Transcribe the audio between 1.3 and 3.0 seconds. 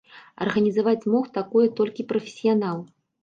такое толькі прафесіянал.